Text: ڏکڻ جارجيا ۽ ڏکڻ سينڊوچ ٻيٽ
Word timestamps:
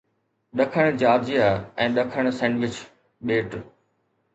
ڏکڻ 0.59 0.85
جارجيا 1.01 1.47
۽ 1.87 1.93
ڏکڻ 2.01 2.23
سينڊوچ 2.41 2.75
ٻيٽ 3.27 3.49